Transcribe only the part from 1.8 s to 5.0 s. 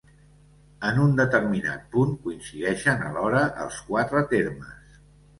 punt, coincideixen alhora els quatre termes.